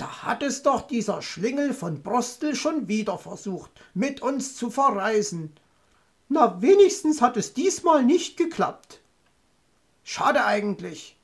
Da 0.00 0.22
hat 0.22 0.42
es 0.42 0.62
doch 0.62 0.80
dieser 0.86 1.20
Schlingel 1.20 1.74
von 1.74 2.02
Brostel 2.02 2.56
schon 2.56 2.88
wieder 2.88 3.18
versucht, 3.18 3.70
mit 3.92 4.22
uns 4.22 4.56
zu 4.56 4.70
verreisen. 4.70 5.52
Na, 6.30 6.62
wenigstens 6.62 7.20
hat 7.20 7.36
es 7.36 7.52
diesmal 7.52 8.02
nicht 8.02 8.38
geklappt. 8.38 9.02
Schade 10.02 10.46
eigentlich. 10.46 11.19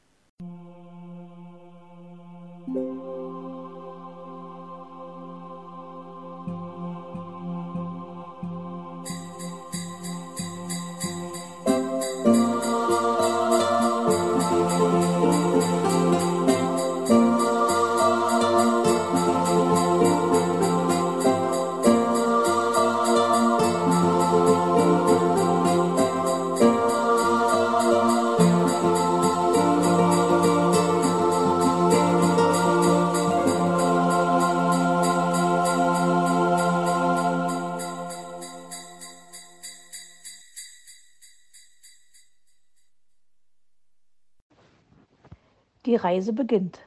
Die 45.87 45.95
Reise 45.95 46.33
beginnt. 46.33 46.81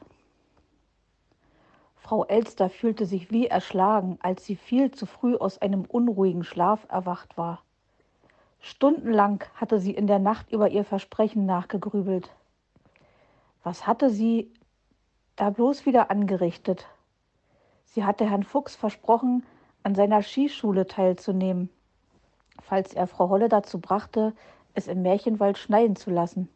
Frau 1.96 2.26
Elster 2.26 2.68
fühlte 2.68 3.06
sich 3.06 3.30
wie 3.30 3.46
erschlagen, 3.46 4.18
als 4.20 4.44
sie 4.44 4.56
viel 4.56 4.90
zu 4.90 5.06
früh 5.06 5.36
aus 5.36 5.56
einem 5.56 5.86
unruhigen 5.86 6.44
Schlaf 6.44 6.86
erwacht 6.90 7.38
war. 7.38 7.62
Stundenlang 8.60 9.42
hatte 9.54 9.80
sie 9.80 9.92
in 9.92 10.06
der 10.06 10.18
Nacht 10.18 10.52
über 10.52 10.68
ihr 10.68 10.84
Versprechen 10.84 11.46
nachgegrübelt. 11.46 12.30
Was 13.62 13.86
hatte 13.86 14.10
sie 14.10 14.52
da 15.34 15.48
bloß 15.48 15.86
wieder 15.86 16.10
angerichtet? 16.10 16.86
Sie 17.86 18.04
hatte 18.04 18.28
Herrn 18.28 18.44
Fuchs 18.44 18.76
versprochen, 18.76 19.46
an 19.82 19.94
seiner 19.94 20.22
Skischule 20.22 20.86
teilzunehmen, 20.86 21.70
falls 22.60 22.92
er 22.92 23.06
Frau 23.06 23.30
Holle 23.30 23.48
dazu 23.48 23.80
brachte, 23.80 24.34
es 24.74 24.88
im 24.88 25.00
Märchenwald 25.00 25.56
schneien 25.56 25.96
zu 25.96 26.10
lassen. 26.10 26.50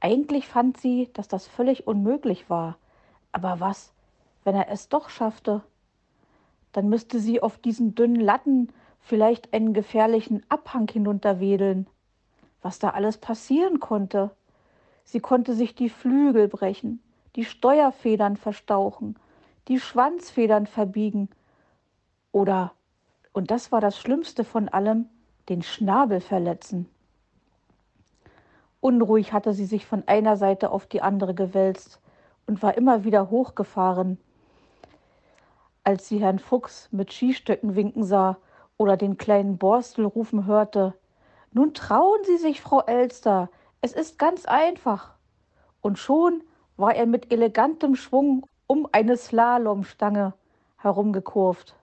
Eigentlich 0.00 0.46
fand 0.46 0.78
sie, 0.78 1.10
dass 1.14 1.28
das 1.28 1.46
völlig 1.46 1.86
unmöglich 1.86 2.50
war. 2.50 2.78
Aber 3.32 3.60
was, 3.60 3.92
wenn 4.44 4.54
er 4.54 4.68
es 4.70 4.88
doch 4.88 5.08
schaffte? 5.08 5.62
Dann 6.72 6.88
müsste 6.88 7.18
sie 7.18 7.42
auf 7.42 7.58
diesen 7.58 7.94
dünnen 7.94 8.20
Latten 8.20 8.72
vielleicht 9.00 9.54
einen 9.54 9.72
gefährlichen 9.72 10.42
Abhang 10.48 10.88
hinunterwedeln. 10.88 11.86
Was 12.62 12.78
da 12.78 12.90
alles 12.90 13.18
passieren 13.18 13.80
konnte. 13.80 14.30
Sie 15.04 15.20
konnte 15.20 15.54
sich 15.54 15.74
die 15.74 15.88
Flügel 15.88 16.48
brechen, 16.48 17.00
die 17.36 17.44
Steuerfedern 17.44 18.36
verstauchen, 18.36 19.16
die 19.68 19.78
Schwanzfedern 19.78 20.66
verbiegen 20.66 21.28
oder, 22.32 22.72
und 23.32 23.50
das 23.50 23.70
war 23.70 23.80
das 23.80 23.98
Schlimmste 23.98 24.42
von 24.44 24.68
allem, 24.68 25.08
den 25.48 25.62
Schnabel 25.62 26.20
verletzen. 26.20 26.88
Unruhig 28.80 29.32
hatte 29.32 29.52
sie 29.52 29.64
sich 29.64 29.86
von 29.86 30.04
einer 30.06 30.36
Seite 30.36 30.70
auf 30.70 30.86
die 30.86 31.02
andere 31.02 31.34
gewälzt 31.34 32.00
und 32.46 32.62
war 32.62 32.76
immer 32.76 33.04
wieder 33.04 33.30
hochgefahren. 33.30 34.18
Als 35.84 36.08
sie 36.08 36.18
Herrn 36.18 36.38
Fuchs 36.38 36.88
mit 36.92 37.12
Skistöcken 37.12 37.76
winken 37.76 38.04
sah 38.04 38.38
oder 38.76 38.96
den 38.96 39.16
kleinen 39.16 39.58
Borstel 39.58 40.04
rufen 40.04 40.46
hörte, 40.46 40.94
nun 41.52 41.74
trauen 41.74 42.22
Sie 42.24 42.36
sich, 42.36 42.60
Frau 42.60 42.82
Elster, 42.82 43.48
es 43.80 43.92
ist 43.92 44.18
ganz 44.18 44.44
einfach. 44.44 45.14
Und 45.80 45.98
schon 45.98 46.42
war 46.76 46.94
er 46.94 47.06
mit 47.06 47.32
elegantem 47.32 47.94
Schwung 47.94 48.46
um 48.66 48.88
eine 48.92 49.16
Slalomstange 49.16 50.34
herumgekurvt. 50.76 51.76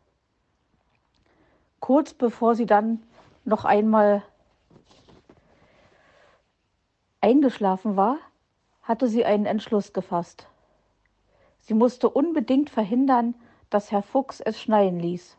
Kurz 1.79 2.13
bevor 2.13 2.55
sie 2.55 2.65
dann 2.65 3.03
noch 3.45 3.65
einmal 3.65 4.21
eingeschlafen 7.23 7.95
war, 7.95 8.17
hatte 8.81 9.07
sie 9.07 9.23
einen 9.23 9.45
Entschluss 9.45 9.93
gefasst. 9.93 10.47
Sie 11.61 11.73
musste 11.73 12.09
unbedingt 12.09 12.69
verhindern, 12.69 13.33
dass 13.69 13.91
Herr 13.91 14.03
Fuchs 14.03 14.41
es 14.41 14.61
schneien 14.61 14.99
ließ. 14.99 15.37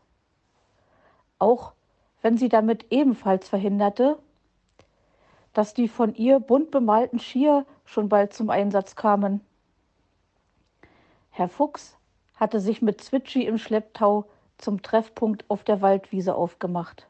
Auch 1.37 1.73
wenn 2.23 2.37
sie 2.37 2.49
damit 2.49 2.91
ebenfalls 2.91 3.47
verhinderte, 3.47 4.17
dass 5.53 5.75
die 5.75 5.87
von 5.87 6.15
ihr 6.15 6.39
bunt 6.39 6.71
bemalten 6.71 7.19
Skier 7.19 7.65
schon 7.85 8.09
bald 8.09 8.33
zum 8.33 8.49
Einsatz 8.49 8.95
kamen. 8.95 9.41
Herr 11.29 11.49
Fuchs 11.49 11.95
hatte 12.33 12.59
sich 12.59 12.81
mit 12.81 12.99
Zwitschi 13.01 13.45
im 13.45 13.59
Schlepptau 13.59 14.25
zum 14.57 14.81
Treffpunkt 14.81 15.49
auf 15.49 15.63
der 15.63 15.81
Waldwiese 15.81 16.33
aufgemacht. 16.33 17.07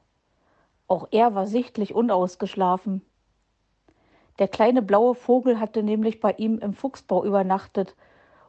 Auch 0.88 1.08
er 1.12 1.34
war 1.34 1.47
sichtlich 1.47 1.96
unausgeschlafen. 1.96 3.02
Der 4.40 4.47
kleine 4.47 4.81
blaue 4.81 5.16
Vogel 5.16 5.59
hatte 5.59 5.81
nämlich 5.81 6.19
bei 6.19 6.34
ihm 6.34 6.59
im 6.59 6.73
Fuchsbau 6.73 7.23
übernachtet, 7.23 7.96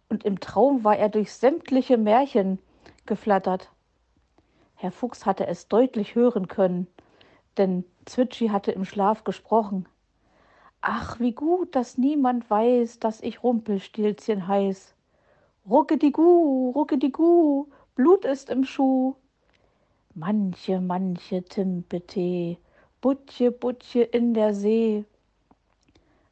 und 0.08 0.24
im 0.24 0.40
Traum 0.40 0.84
war 0.84 0.96
er 0.96 1.08
durch 1.08 1.32
sämtliche 1.32 1.96
Märchen 1.96 2.58
geflattert. 3.06 3.70
Herr 4.74 4.92
Fuchs 4.92 5.26
hatte 5.26 5.46
es 5.46 5.68
deutlich 5.68 6.14
hören 6.14 6.48
können, 6.48 6.86
denn 7.56 7.84
Zwitschi 8.04 8.48
hatte 8.48 8.72
im 8.72 8.84
Schlaf 8.84 9.24
gesprochen. 9.24 9.88
Ach, 10.80 11.18
wie 11.18 11.32
gut, 11.32 11.74
dass 11.74 11.98
niemand 11.98 12.48
weiß, 12.50 13.00
dass 13.00 13.20
ich 13.20 13.42
Rumpelstilzchen 13.42 14.46
heiß. 14.46 14.94
Ruckedigu, 15.68 16.70
ruckedigu, 16.70 17.66
Blut 17.96 18.24
ist 18.24 18.50
im 18.50 18.64
Schuh. 18.64 19.16
Manche, 20.14 20.80
manche 20.80 21.42
Timpetee, 21.42 22.58
Butche, 23.00 23.50
Butche 23.50 24.02
in 24.02 24.34
der 24.34 24.54
See. 24.54 25.04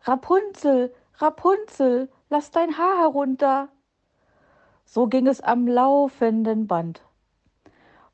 Rapunzel, 0.06 0.94
Rapunzel, 1.15 2.10
lass 2.28 2.50
dein 2.50 2.76
Haar 2.76 2.98
herunter. 2.98 3.69
So 4.84 5.06
ging 5.06 5.26
es 5.26 5.41
am 5.41 5.66
laufenden 5.66 6.66
Band. 6.66 7.00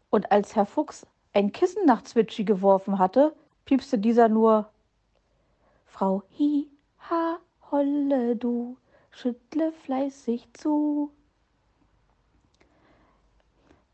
Und 0.08 0.30
als 0.30 0.54
Herr 0.54 0.66
Fuchs 0.66 1.04
ein 1.32 1.50
Kissen 1.50 1.86
nach 1.86 2.02
Zwitschi 2.02 2.44
geworfen 2.44 3.00
hatte, 3.00 3.34
piepste 3.64 3.98
dieser 3.98 4.28
nur 4.28 4.70
Frau 5.84 6.22
Hi, 6.38 6.68
Ha, 7.10 7.38
Holle 7.72 8.36
du, 8.36 8.76
schüttle 9.10 9.72
fleißig 9.72 10.48
zu. 10.52 11.10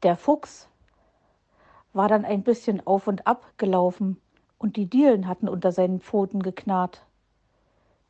Der 0.03 0.19
Fuchs 0.19 0.69
war 1.95 2.09
dann 2.09 2.27
ein 2.27 2.43
bisschen 2.43 2.87
auf 2.87 3.07
und 3.07 3.27
ab 3.27 3.55
gelaufen, 3.57 4.21
und 4.59 4.77
die 4.77 4.87
Dielen 4.87 5.29
hatten 5.29 5.49
unter 5.49 5.73
seinen 5.73 6.01
Pfoten 6.01 6.43
geknarrt. 6.43 7.07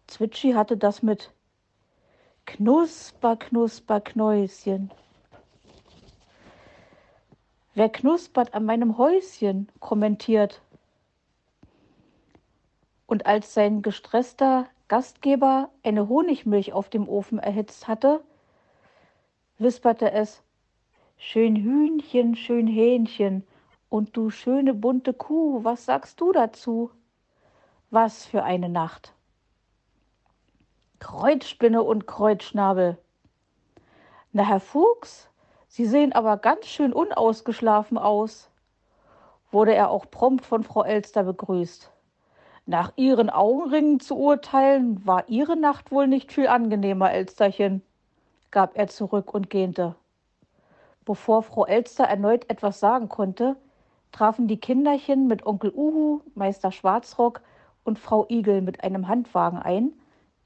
Zwitschi 0.06 0.52
hatte 0.52 0.76
das 0.76 1.02
mit 1.02 1.32
Knusper, 2.46 3.36
Knusper, 3.36 4.00
Knäuschen. 4.00 4.90
Wer 7.74 7.88
knuspert 7.88 8.54
an 8.54 8.64
meinem 8.64 8.96
Häuschen, 8.96 9.68
kommentiert. 9.80 10.62
Und 13.06 13.26
als 13.26 13.52
sein 13.52 13.82
gestresster 13.82 14.66
Gastgeber 14.88 15.70
eine 15.82 16.08
Honigmilch 16.08 16.72
auf 16.72 16.88
dem 16.88 17.08
Ofen 17.08 17.38
erhitzt 17.38 17.88
hatte, 17.88 18.22
wisperte 19.58 20.12
es 20.12 20.42
Schön 21.18 21.56
Hühnchen, 21.56 22.36
schön 22.36 22.66
Hähnchen, 22.66 23.46
und 23.88 24.16
du 24.16 24.30
schöne 24.30 24.74
bunte 24.74 25.12
Kuh, 25.12 25.64
was 25.64 25.84
sagst 25.84 26.20
du 26.20 26.32
dazu? 26.32 26.90
Was 27.90 28.26
für 28.26 28.44
eine 28.44 28.68
Nacht. 28.68 29.15
Kreuzspinne 30.98 31.82
und 31.82 32.06
Kreuzschnabel. 32.06 32.96
Na, 34.32 34.44
Herr 34.44 34.60
Fuchs, 34.60 35.28
Sie 35.68 35.84
sehen 35.84 36.12
aber 36.12 36.38
ganz 36.38 36.66
schön 36.66 36.92
unausgeschlafen 36.92 37.98
aus, 37.98 38.48
wurde 39.50 39.74
er 39.74 39.90
auch 39.90 40.10
prompt 40.10 40.46
von 40.46 40.62
Frau 40.62 40.84
Elster 40.84 41.24
begrüßt. 41.24 41.90
Nach 42.64 42.92
Ihren 42.96 43.30
Augenringen 43.30 44.00
zu 44.00 44.16
urteilen, 44.16 45.06
war 45.06 45.28
Ihre 45.28 45.56
Nacht 45.56 45.92
wohl 45.92 46.06
nicht 46.06 46.32
viel 46.32 46.48
angenehmer, 46.48 47.12
Elsterchen, 47.12 47.82
gab 48.50 48.76
er 48.76 48.88
zurück 48.88 49.34
und 49.34 49.50
gähnte. 49.50 49.94
Bevor 51.04 51.42
Frau 51.42 51.66
Elster 51.66 52.04
erneut 52.04 52.48
etwas 52.50 52.80
sagen 52.80 53.08
konnte, 53.08 53.56
trafen 54.12 54.48
die 54.48 54.58
Kinderchen 54.58 55.26
mit 55.26 55.46
Onkel 55.46 55.72
Uhu, 55.74 56.22
Meister 56.34 56.72
Schwarzrock 56.72 57.42
und 57.84 57.98
Frau 57.98 58.26
Igel 58.28 58.62
mit 58.62 58.82
einem 58.82 59.08
Handwagen 59.08 59.58
ein, 59.58 59.92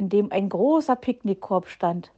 in 0.01 0.09
dem 0.09 0.33
ein 0.33 0.49
großer 0.49 0.97
Picknickkorb 0.97 1.69
stand. 1.69 2.11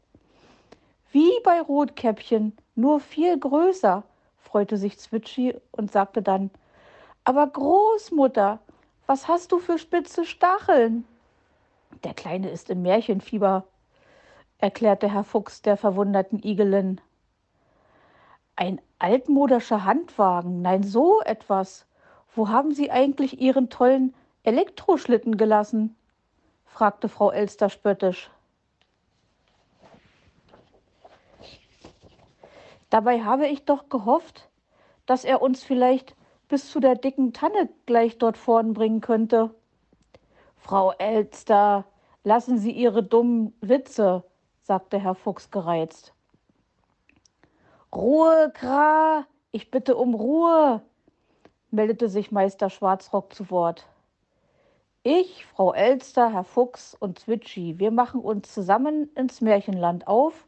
Wie 1.10 1.32
bei 1.42 1.60
Rotkäppchen, 1.60 2.56
nur 2.76 3.00
viel 3.00 3.36
größer, 3.38 4.04
freute 4.38 4.76
sich 4.76 4.98
Zwitschi 4.98 5.56
und 5.72 5.90
sagte 5.90 6.22
dann, 6.22 6.50
aber 7.24 7.44
Großmutter, 7.46 8.60
was 9.06 9.26
hast 9.26 9.50
du 9.50 9.58
für 9.58 9.78
spitze 9.78 10.24
Stacheln? 10.24 11.04
Der 12.04 12.14
Kleine 12.14 12.50
ist 12.50 12.70
im 12.70 12.82
Märchenfieber, 12.82 13.64
erklärte 14.58 15.12
Herr 15.12 15.24
Fuchs 15.24 15.60
der 15.60 15.76
verwunderten 15.76 16.40
Igelin. 16.42 17.00
Ein 18.54 18.80
altmodischer 19.00 19.84
Handwagen, 19.84 20.62
nein, 20.62 20.84
so 20.84 21.20
etwas. 21.22 21.84
Wo 22.34 22.48
haben 22.48 22.72
Sie 22.72 22.92
eigentlich 22.92 23.40
Ihren 23.40 23.70
tollen 23.70 24.14
Elektroschlitten 24.44 25.36
gelassen? 25.36 25.96
Fragte 26.72 27.10
Frau 27.10 27.30
Elster 27.30 27.68
spöttisch. 27.68 28.30
Dabei 32.88 33.22
habe 33.22 33.46
ich 33.46 33.64
doch 33.64 33.88
gehofft, 33.88 34.48
dass 35.06 35.24
er 35.24 35.42
uns 35.42 35.62
vielleicht 35.62 36.16
bis 36.48 36.70
zu 36.70 36.80
der 36.80 36.94
dicken 36.94 37.32
Tanne 37.32 37.68
gleich 37.86 38.18
dort 38.18 38.38
vorn 38.38 38.72
bringen 38.72 39.00
könnte. 39.00 39.54
Frau 40.56 40.92
Elster, 40.92 41.84
lassen 42.24 42.56
Sie 42.56 42.72
Ihre 42.72 43.02
dummen 43.02 43.54
Witze, 43.60 44.24
sagte 44.62 44.98
Herr 44.98 45.14
Fuchs 45.14 45.50
gereizt. 45.50 46.14
Ruhe, 47.94 48.50
Kra, 48.54 49.26
ich 49.50 49.70
bitte 49.70 49.96
um 49.96 50.14
Ruhe, 50.14 50.82
meldete 51.70 52.08
sich 52.08 52.32
Meister 52.32 52.70
Schwarzrock 52.70 53.34
zu 53.34 53.50
Wort. 53.50 53.86
Ich, 55.02 55.46
Frau 55.46 55.72
Elster, 55.72 56.32
Herr 56.32 56.44
Fuchs 56.44 56.94
und 56.94 57.18
Zwitschi, 57.18 57.78
wir 57.78 57.90
machen 57.90 58.20
uns 58.20 58.52
zusammen 58.52 59.10
ins 59.14 59.40
Märchenland 59.40 60.06
auf 60.06 60.46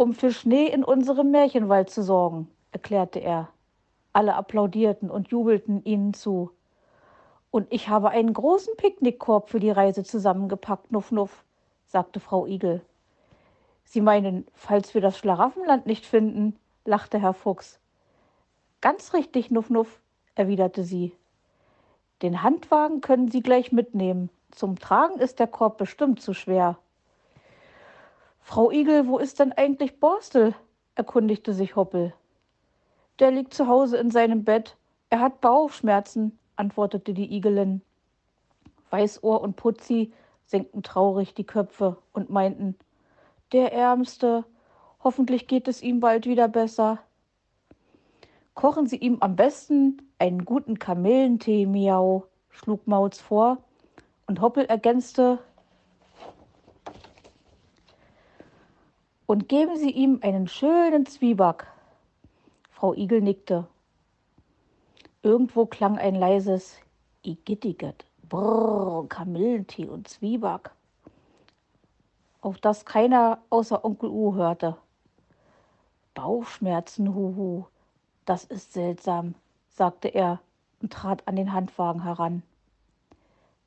um 0.00 0.14
für 0.14 0.32
Schnee 0.32 0.64
in 0.64 0.82
unserem 0.82 1.30
Märchenwald 1.30 1.90
zu 1.90 2.02
sorgen, 2.02 2.48
erklärte 2.72 3.18
er. 3.18 3.50
Alle 4.14 4.34
applaudierten 4.34 5.10
und 5.10 5.28
jubelten 5.28 5.84
ihnen 5.84 6.14
zu. 6.14 6.52
Und 7.50 7.66
ich 7.70 7.90
habe 7.90 8.08
einen 8.08 8.32
großen 8.32 8.78
Picknickkorb 8.78 9.50
für 9.50 9.60
die 9.60 9.70
Reise 9.70 10.02
zusammengepackt, 10.02 10.90
Nuff 10.90 11.12
Nuff, 11.12 11.44
sagte 11.86 12.18
Frau 12.18 12.46
Igel. 12.46 12.80
Sie 13.84 14.00
meinen, 14.00 14.46
falls 14.54 14.94
wir 14.94 15.02
das 15.02 15.18
Schlaraffenland 15.18 15.84
nicht 15.84 16.06
finden, 16.06 16.56
lachte 16.86 17.20
Herr 17.20 17.34
Fuchs. 17.34 17.78
Ganz 18.80 19.12
richtig, 19.12 19.50
Nuff 19.50 19.68
Nuff, 19.68 20.00
erwiderte 20.34 20.82
sie. 20.82 21.12
Den 22.22 22.42
Handwagen 22.42 23.00
können 23.00 23.30
Sie 23.30 23.42
gleich 23.42 23.72
mitnehmen. 23.72 24.30
Zum 24.50 24.78
Tragen 24.78 25.18
ist 25.20 25.38
der 25.38 25.46
Korb 25.46 25.78
bestimmt 25.78 26.20
zu 26.20 26.34
schwer. 26.34 26.78
Frau 28.40 28.70
Igel, 28.70 29.06
wo 29.06 29.18
ist 29.18 29.38
denn 29.38 29.52
eigentlich 29.52 30.00
Borstel? 30.00 30.54
erkundigte 30.94 31.54
sich 31.54 31.76
Hoppel. 31.76 32.12
Der 33.20 33.30
liegt 33.30 33.54
zu 33.54 33.68
Hause 33.68 33.96
in 33.96 34.10
seinem 34.10 34.44
Bett. 34.44 34.76
Er 35.08 35.20
hat 35.20 35.40
Bauchschmerzen, 35.40 36.38
antwortete 36.56 37.14
die 37.14 37.34
Igelin. 37.34 37.80
Weißohr 38.90 39.40
und 39.40 39.56
Putzi 39.56 40.12
senkten 40.44 40.82
traurig 40.82 41.34
die 41.34 41.46
Köpfe 41.46 41.96
und 42.12 42.28
meinten, 42.28 42.76
der 43.52 43.72
Ärmste, 43.72 44.44
hoffentlich 45.02 45.46
geht 45.46 45.68
es 45.68 45.82
ihm 45.82 46.00
bald 46.00 46.26
wieder 46.26 46.48
besser. 46.48 46.98
Kochen 48.54 48.86
Sie 48.86 48.96
ihm 48.96 49.18
am 49.20 49.36
besten 49.36 50.09
einen 50.20 50.44
guten 50.44 50.78
Kamillentee, 50.78 51.64
Miau, 51.66 52.26
schlug 52.50 52.86
Mauz 52.86 53.18
vor, 53.18 53.58
und 54.26 54.40
Hoppel 54.40 54.66
ergänzte, 54.66 55.38
und 59.26 59.48
geben 59.48 59.76
Sie 59.76 59.90
ihm 59.90 60.18
einen 60.22 60.46
schönen 60.46 61.06
Zwieback. 61.06 61.66
Frau 62.70 62.94
Igel 62.94 63.20
nickte. 63.20 63.66
Irgendwo 65.22 65.66
klang 65.66 65.98
ein 65.98 66.14
leises 66.14 66.76
Igittiget, 67.22 68.04
Brrr, 68.28 69.08
Kamillentee 69.08 69.86
und 69.86 70.08
Zwieback, 70.08 70.70
auf 72.40 72.58
das 72.58 72.84
keiner 72.84 73.38
außer 73.50 73.84
Onkel 73.84 74.10
U 74.10 74.34
hörte. 74.34 74.76
Bauchschmerzen, 76.14 77.14
huhu, 77.14 77.66
das 78.24 78.44
ist 78.44 78.72
seltsam, 78.72 79.34
sagte 79.70 80.08
er 80.08 80.40
und 80.82 80.92
trat 80.92 81.26
an 81.26 81.36
den 81.36 81.52
Handwagen 81.52 82.02
heran. 82.02 82.42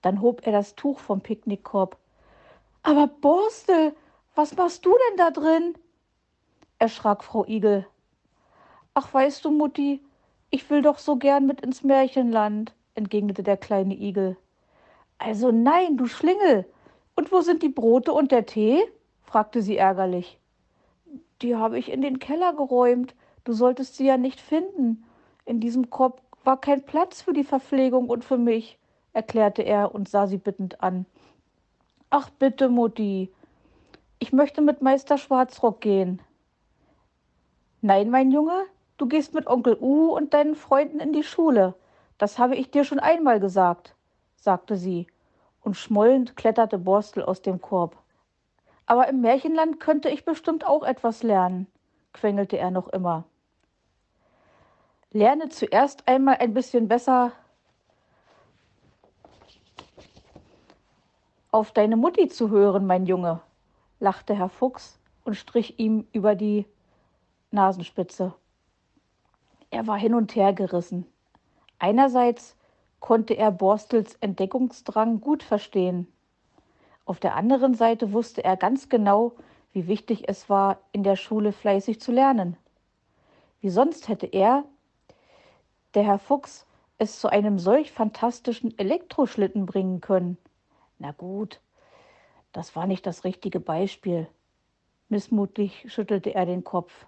Dann 0.02 0.22
hob 0.22 0.46
er 0.46 0.52
das 0.52 0.76
Tuch 0.76 1.00
vom 1.00 1.22
Picknickkorb. 1.22 1.98
Aber 2.84 3.08
Borstel, 3.08 3.96
was 4.36 4.56
machst 4.56 4.86
du 4.86 4.92
denn 4.92 5.18
da 5.18 5.32
drin? 5.32 5.76
erschrak 6.80 7.24
Frau 7.24 7.46
Igel. 7.46 7.88
Ach, 8.94 9.14
weißt 9.14 9.46
du, 9.46 9.52
Mutti, 9.52 10.02
ich 10.50 10.70
will 10.70 10.82
doch 10.82 10.98
so 10.98 11.16
gern 11.16 11.48
mit 11.48 11.62
ins 11.62 11.84
Märchenland, 11.84 12.74
entgegnete 12.94 13.42
der 13.42 13.58
kleine 13.58 13.96
Igel. 13.96 14.38
Also 15.18 15.52
nein, 15.52 15.98
du 15.98 16.06
Schlingel. 16.08 16.66
Und 17.16 17.32
wo 17.32 17.42
sind 17.42 17.64
die 17.64 17.70
Brote 17.70 18.12
und 18.12 18.32
der 18.32 18.46
Tee? 18.46 18.84
fragte 19.22 19.62
sie 19.62 19.78
ärgerlich. 19.78 20.38
Die 21.42 21.56
habe 21.56 21.80
ich 21.80 21.92
in 21.92 22.02
den 22.02 22.20
Keller 22.20 22.54
geräumt. 22.54 23.16
Du 23.46 23.54
solltest 23.54 23.96
sie 23.96 24.06
ja 24.06 24.18
nicht 24.18 24.42
finden. 24.42 25.06
In 25.46 25.60
diesem 25.60 25.90
Korb 25.90 26.22
war 26.44 26.60
kein 26.60 26.86
Platz 26.86 27.22
für 27.22 27.34
die 27.34 27.44
Verpflegung 27.44 28.10
und 28.10 28.24
für 28.24 28.38
mich, 28.38 28.78
erklärte 29.14 29.62
er 29.62 29.94
und 29.94 30.10
sah 30.10 30.28
sie 30.28 30.38
bittend 30.38 30.82
an. 30.82 31.06
Ach 32.10 32.30
bitte, 32.30 32.70
Mutti, 32.70 33.32
ich 34.20 34.34
möchte 34.34 34.62
mit 34.62 34.82
Meister 34.82 35.18
Schwarzrock 35.18 35.82
gehen. 35.82 36.22
Nein, 37.82 38.10
mein 38.10 38.32
Junge, 38.32 38.66
du 38.98 39.08
gehst 39.08 39.34
mit 39.34 39.48
Onkel 39.48 39.78
U 39.80 40.16
und 40.16 40.34
deinen 40.34 40.56
Freunden 40.56 41.00
in 41.00 41.12
die 41.12 41.24
Schule. 41.24 41.76
Das 42.18 42.40
habe 42.40 42.56
ich 42.56 42.72
dir 42.72 42.86
schon 42.86 43.00
einmal 43.00 43.40
gesagt, 43.40 43.96
sagte 44.36 44.78
sie, 44.78 45.08
und 45.62 45.76
schmollend 45.76 46.38
kletterte 46.38 46.78
Borstel 46.78 47.24
aus 47.24 47.42
dem 47.42 47.62
Korb. 47.62 47.98
Aber 48.86 49.08
im 49.08 49.22
Märchenland 49.22 49.80
könnte 49.80 50.10
ich 50.10 50.24
bestimmt 50.24 50.66
auch 50.66 50.84
etwas 50.84 51.24
lernen, 51.24 51.68
quengelte 52.14 52.58
er 52.58 52.72
noch 52.72 52.88
immer. 52.90 53.26
Lerne 55.16 55.50
zuerst 55.50 56.08
einmal 56.08 56.38
ein 56.38 56.56
bisschen 56.56 56.88
besser 56.88 57.34
auf 61.52 61.72
deine 61.72 61.96
Mutti 61.96 62.30
zu 62.30 62.50
hören, 62.50 62.88
mein 62.88 63.06
Junge, 63.06 63.40
lachte 64.00 64.34
Herr 64.34 64.50
Fuchs 64.50 65.00
und 65.24 65.36
strich 65.36 65.78
ihm 65.78 66.08
über 66.14 66.34
die 66.34 66.66
Nasenspitze. 67.52 68.34
Er 69.70 69.86
war 69.86 70.00
hin 70.00 70.16
und 70.16 70.36
her 70.36 70.52
gerissen. 70.52 71.06
Einerseits 71.78 72.56
konnte 73.00 73.36
er 73.36 73.52
Borstels 73.52 74.16
Entdeckungsdrang 74.16 75.22
gut 75.22 75.44
verstehen. 75.44 76.08
Auf 77.06 77.20
der 77.20 77.36
anderen 77.36 77.76
Seite 77.76 78.14
wusste 78.14 78.44
er 78.44 78.58
ganz 78.58 78.90
genau, 78.90 79.34
wie 79.74 79.88
wichtig 79.88 80.28
es 80.28 80.50
war, 80.50 80.80
in 80.92 81.04
der 81.04 81.18
Schule 81.18 81.52
fleißig 81.52 82.02
zu 82.02 82.12
lernen. 82.12 82.58
Wie 83.62 83.70
sonst 83.70 84.08
hätte 84.08 84.26
er, 84.26 84.64
der 85.94 86.04
Herr 86.04 86.20
Fuchs, 86.20 86.66
es 86.98 87.20
zu 87.20 87.28
einem 87.28 87.60
solch 87.60 87.92
fantastischen 87.92 88.78
Elektroschlitten 88.78 89.66
bringen 89.66 90.02
können. 90.02 90.38
Na 91.00 91.12
gut, 91.12 91.60
das 92.52 92.76
war 92.76 92.88
nicht 92.88 93.06
das 93.06 93.24
richtige 93.24 93.60
Beispiel. 93.60 94.28
Missmutig 95.10 95.86
schüttelte 95.92 96.34
er 96.34 96.46
den 96.46 96.64
Kopf. 96.64 97.06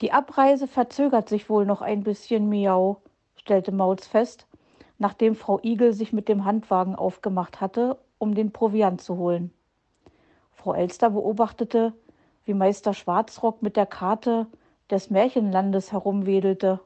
Die 0.00 0.12
Abreise 0.12 0.66
verzögert 0.66 1.28
sich 1.28 1.48
wohl 1.48 1.66
noch 1.66 1.82
ein 1.82 2.02
bisschen, 2.02 2.48
Miau, 2.48 3.02
stellte 3.36 3.72
Mauz 3.72 4.06
fest, 4.06 4.46
nachdem 4.98 5.34
Frau 5.34 5.60
Igel 5.62 5.92
sich 5.92 6.12
mit 6.12 6.28
dem 6.28 6.44
Handwagen 6.44 6.94
aufgemacht 6.94 7.60
hatte, 7.60 7.98
um 8.18 8.34
den 8.34 8.52
Proviant 8.52 9.00
zu 9.00 9.16
holen. 9.16 9.52
Frau 10.52 10.74
Elster 10.74 11.10
beobachtete, 11.10 11.92
wie 12.44 12.54
Meister 12.54 12.94
Schwarzrock 12.94 13.62
mit 13.62 13.76
der 13.76 13.86
Karte 13.86 14.46
des 14.90 15.10
Märchenlandes 15.10 15.92
herumwedelte 15.92 16.80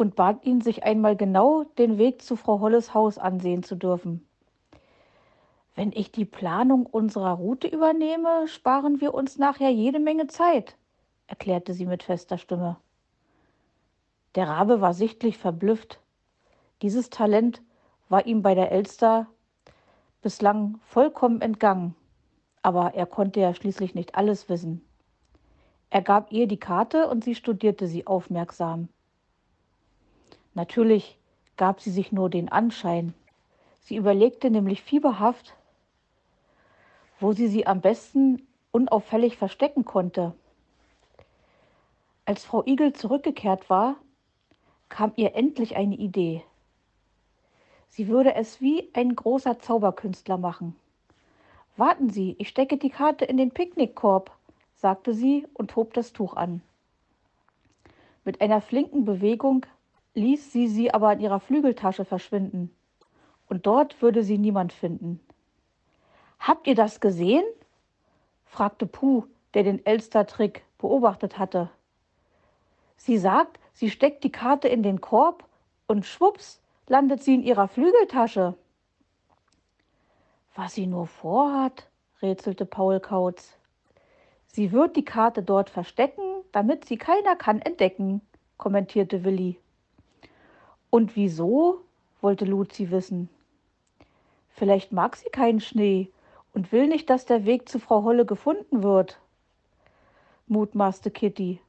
und 0.00 0.16
bat 0.16 0.46
ihn, 0.46 0.62
sich 0.62 0.82
einmal 0.82 1.14
genau 1.14 1.64
den 1.76 1.98
Weg 1.98 2.22
zu 2.22 2.34
Frau 2.34 2.60
Holles 2.60 2.94
Haus 2.94 3.18
ansehen 3.18 3.62
zu 3.62 3.76
dürfen. 3.76 4.26
Wenn 5.74 5.92
ich 5.92 6.10
die 6.10 6.24
Planung 6.24 6.86
unserer 6.86 7.32
Route 7.32 7.68
übernehme, 7.68 8.48
sparen 8.48 9.00
wir 9.02 9.12
uns 9.12 9.38
nachher 9.38 9.70
jede 9.70 10.00
Menge 10.00 10.26
Zeit, 10.26 10.76
erklärte 11.26 11.74
sie 11.74 11.84
mit 11.84 12.02
fester 12.02 12.38
Stimme. 12.38 12.78
Der 14.36 14.48
Rabe 14.48 14.80
war 14.80 14.94
sichtlich 14.94 15.36
verblüfft. 15.36 16.00
Dieses 16.80 17.10
Talent 17.10 17.62
war 18.08 18.24
ihm 18.26 18.40
bei 18.40 18.54
der 18.54 18.72
Elster 18.72 19.26
bislang 20.22 20.78
vollkommen 20.86 21.42
entgangen, 21.42 21.94
aber 22.62 22.94
er 22.94 23.06
konnte 23.06 23.40
ja 23.40 23.54
schließlich 23.54 23.94
nicht 23.94 24.14
alles 24.14 24.48
wissen. 24.48 24.82
Er 25.90 26.00
gab 26.00 26.32
ihr 26.32 26.46
die 26.46 26.60
Karte 26.60 27.06
und 27.08 27.22
sie 27.22 27.34
studierte 27.34 27.86
sie 27.86 28.06
aufmerksam. 28.06 28.88
Natürlich 30.54 31.18
gab 31.56 31.80
sie 31.80 31.90
sich 31.90 32.12
nur 32.12 32.30
den 32.30 32.48
Anschein. 32.48 33.14
Sie 33.80 33.96
überlegte 33.96 34.50
nämlich 34.50 34.82
fieberhaft, 34.82 35.54
wo 37.18 37.32
sie 37.32 37.48
sie 37.48 37.66
am 37.66 37.80
besten 37.80 38.46
unauffällig 38.72 39.36
verstecken 39.36 39.84
konnte. 39.84 40.34
Als 42.24 42.44
Frau 42.44 42.64
Igel 42.64 42.92
zurückgekehrt 42.92 43.68
war, 43.70 43.96
kam 44.88 45.12
ihr 45.16 45.34
endlich 45.34 45.76
eine 45.76 45.96
Idee. 45.96 46.44
Sie 47.88 48.08
würde 48.08 48.34
es 48.34 48.60
wie 48.60 48.88
ein 48.94 49.16
großer 49.16 49.58
Zauberkünstler 49.58 50.38
machen. 50.38 50.76
Warten 51.76 52.10
Sie, 52.10 52.36
ich 52.38 52.48
stecke 52.48 52.76
die 52.76 52.90
Karte 52.90 53.24
in 53.24 53.36
den 53.36 53.50
Picknickkorb, 53.50 54.30
sagte 54.76 55.14
sie 55.14 55.46
und 55.54 55.74
hob 55.76 55.94
das 55.94 56.12
Tuch 56.12 56.34
an. 56.34 56.62
Mit 58.24 58.40
einer 58.40 58.60
flinken 58.60 59.04
Bewegung 59.04 59.66
ließ 60.14 60.52
sie 60.52 60.68
sie 60.68 60.92
aber 60.92 61.12
in 61.12 61.20
ihrer 61.20 61.40
Flügeltasche 61.40 62.04
verschwinden. 62.04 62.74
Und 63.48 63.66
dort 63.66 64.00
würde 64.02 64.22
sie 64.22 64.38
niemand 64.38 64.72
finden. 64.72 65.20
Habt 66.38 66.66
ihr 66.66 66.74
das 66.74 67.00
gesehen? 67.00 67.44
fragte 68.44 68.86
Puh, 68.86 69.24
der 69.54 69.62
den 69.62 69.84
Elstertrick 69.84 70.64
beobachtet 70.78 71.38
hatte. 71.38 71.70
Sie 72.96 73.18
sagt, 73.18 73.58
sie 73.72 73.90
steckt 73.90 74.24
die 74.24 74.32
Karte 74.32 74.68
in 74.68 74.82
den 74.82 75.00
Korb 75.00 75.48
und 75.86 76.04
schwupps 76.04 76.60
landet 76.86 77.22
sie 77.22 77.34
in 77.34 77.42
ihrer 77.42 77.68
Flügeltasche. 77.68 78.54
Was 80.54 80.74
sie 80.74 80.86
nur 80.86 81.06
vorhat, 81.06 81.88
rätselte 82.20 82.66
Paul 82.66 83.00
Kautz. 83.00 83.56
Sie 84.46 84.72
wird 84.72 84.96
die 84.96 85.04
Karte 85.04 85.42
dort 85.42 85.70
verstecken, 85.70 86.22
damit 86.52 86.84
sie 86.84 86.96
keiner 86.96 87.36
kann 87.36 87.62
entdecken, 87.62 88.20
kommentierte 88.56 89.24
Willi. 89.24 89.58
Und 90.90 91.16
wieso? 91.16 91.84
wollte 92.20 92.44
Luzi 92.44 92.90
wissen. 92.90 93.30
Vielleicht 94.50 94.92
mag 94.92 95.16
sie 95.16 95.30
keinen 95.30 95.60
Schnee 95.60 96.10
und 96.52 96.72
will 96.72 96.86
nicht, 96.86 97.08
dass 97.08 97.24
der 97.24 97.46
Weg 97.46 97.68
zu 97.68 97.78
Frau 97.78 98.02
Holle 98.02 98.26
gefunden 98.26 98.82
wird, 98.82 99.20
mutmaßte 100.48 101.10
Kitty. 101.10 101.60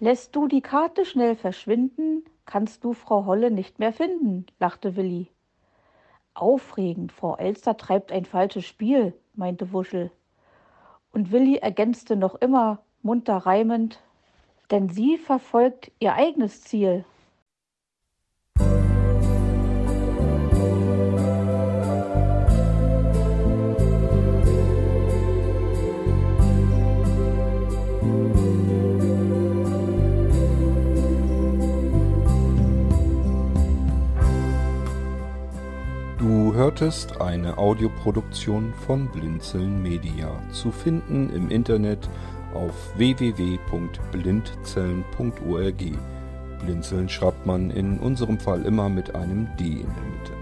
Lässt 0.00 0.34
du 0.34 0.48
die 0.48 0.62
Karte 0.62 1.04
schnell 1.04 1.36
verschwinden, 1.36 2.24
kannst 2.46 2.82
du 2.82 2.94
Frau 2.94 3.26
Holle 3.26 3.50
nicht 3.50 3.78
mehr 3.78 3.92
finden, 3.92 4.46
lachte 4.58 4.96
Willi. 4.96 5.28
Aufregend, 6.32 7.12
Frau 7.12 7.36
Elster 7.36 7.76
treibt 7.76 8.10
ein 8.10 8.24
falsches 8.24 8.64
Spiel, 8.64 9.14
meinte 9.34 9.72
Wuschel. 9.72 10.10
Und 11.12 11.30
Willi 11.30 11.58
ergänzte 11.58 12.16
noch 12.16 12.34
immer 12.34 12.82
munter 13.02 13.36
reimend, 13.36 14.02
denn 14.70 14.88
sie 14.88 15.18
verfolgt 15.18 15.90
ihr 15.98 16.14
eigenes 16.14 16.62
Ziel. 16.62 17.04
Du 36.18 36.54
hörtest 36.54 37.20
eine 37.20 37.58
Audioproduktion 37.58 38.72
von 38.86 39.08
Blinzeln 39.08 39.82
Media, 39.82 40.30
zu 40.52 40.70
finden 40.70 41.28
im 41.30 41.50
Internet 41.50 42.08
auf 42.54 42.96
www.blindzellen.org. 42.96 45.82
Blinzeln 46.64 47.08
schreibt 47.08 47.46
man 47.46 47.70
in 47.70 47.98
unserem 47.98 48.38
Fall 48.38 48.64
immer 48.64 48.88
mit 48.88 49.12
einem 49.14 49.48
D 49.58 49.64
in 49.64 49.80
der 49.80 49.86
Mitte. 49.86 50.32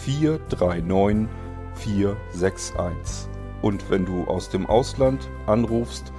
439 0.00 1.28
461. 1.74 3.28
Und 3.60 3.90
wenn 3.90 4.06
du 4.06 4.24
aus 4.24 4.48
dem 4.48 4.64
Ausland 4.64 5.28
anrufst, 5.46 6.10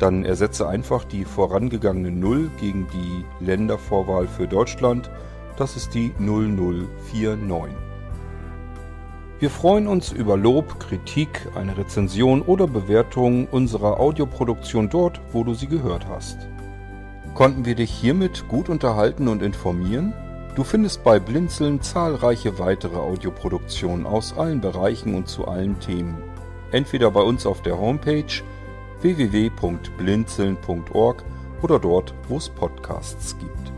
dann 0.00 0.24
ersetze 0.24 0.66
einfach 0.66 1.04
die 1.04 1.24
vorangegangene 1.24 2.10
0 2.10 2.50
gegen 2.58 2.88
die 2.88 3.24
Ländervorwahl 3.44 4.26
für 4.26 4.48
Deutschland. 4.48 5.12
Das 5.56 5.76
ist 5.76 5.94
die 5.94 6.12
0049. 6.18 7.86
Wir 9.38 9.50
freuen 9.50 9.86
uns 9.86 10.12
über 10.12 10.34
Lob, 10.36 10.80
Kritik, 10.80 11.48
eine 11.54 11.76
Rezension 11.76 12.40
oder 12.40 12.66
Bewertung 12.66 13.46
unserer 13.48 14.00
Audioproduktion 14.00 14.88
dort, 14.88 15.20
wo 15.32 15.44
du 15.44 15.52
sie 15.52 15.66
gehört 15.66 16.06
hast. 16.08 16.38
Konnten 17.34 17.66
wir 17.66 17.74
dich 17.74 17.90
hiermit 17.90 18.48
gut 18.48 18.70
unterhalten 18.70 19.28
und 19.28 19.42
informieren? 19.42 20.14
Du 20.54 20.64
findest 20.64 21.04
bei 21.04 21.18
Blinzeln 21.18 21.82
zahlreiche 21.82 22.58
weitere 22.58 22.96
Audioproduktionen 22.96 24.06
aus 24.06 24.34
allen 24.38 24.62
Bereichen 24.62 25.14
und 25.14 25.28
zu 25.28 25.46
allen 25.46 25.78
Themen. 25.80 26.16
Entweder 26.72 27.10
bei 27.10 27.20
uns 27.20 27.44
auf 27.44 27.60
der 27.60 27.78
Homepage 27.78 28.42
www.blinzeln.org 29.02 31.24
oder 31.60 31.78
dort, 31.78 32.14
wo 32.28 32.38
es 32.38 32.48
Podcasts 32.48 33.36
gibt. 33.38 33.75